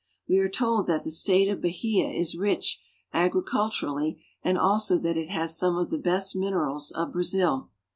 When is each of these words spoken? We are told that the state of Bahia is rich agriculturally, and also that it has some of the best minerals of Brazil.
We 0.27 0.39
are 0.39 0.49
told 0.49 0.87
that 0.87 1.03
the 1.03 1.11
state 1.11 1.47
of 1.47 1.61
Bahia 1.61 2.09
is 2.09 2.33
rich 2.35 2.81
agriculturally, 3.13 4.19
and 4.41 4.57
also 4.57 4.97
that 4.97 5.15
it 5.15 5.29
has 5.29 5.55
some 5.55 5.77
of 5.77 5.91
the 5.91 5.99
best 5.99 6.35
minerals 6.35 6.89
of 6.89 7.13
Brazil. 7.13 7.69